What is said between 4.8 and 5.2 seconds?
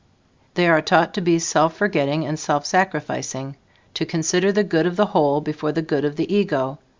of the